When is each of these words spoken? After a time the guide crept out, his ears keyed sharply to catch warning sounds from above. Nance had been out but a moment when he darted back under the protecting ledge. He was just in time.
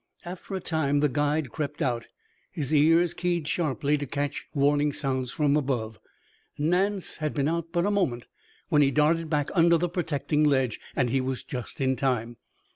After 0.25 0.55
a 0.55 0.59
time 0.59 1.01
the 1.01 1.07
guide 1.09 1.51
crept 1.51 1.79
out, 1.79 2.07
his 2.51 2.73
ears 2.73 3.13
keyed 3.13 3.47
sharply 3.47 3.99
to 3.99 4.07
catch 4.07 4.47
warning 4.51 4.93
sounds 4.93 5.31
from 5.31 5.55
above. 5.55 5.99
Nance 6.57 7.17
had 7.17 7.35
been 7.35 7.47
out 7.47 7.67
but 7.71 7.85
a 7.85 7.91
moment 7.91 8.25
when 8.69 8.81
he 8.81 8.89
darted 8.89 9.29
back 9.29 9.51
under 9.53 9.77
the 9.77 9.89
protecting 9.89 10.43
ledge. 10.43 10.79
He 11.07 11.21
was 11.21 11.43
just 11.43 11.79
in 11.79 11.95
time. 11.95 12.37